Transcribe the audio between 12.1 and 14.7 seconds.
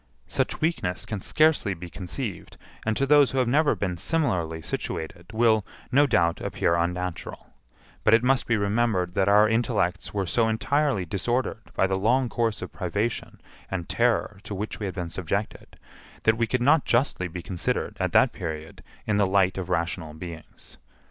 course of privation and terror to